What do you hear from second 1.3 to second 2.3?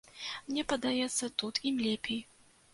тут ім лепей.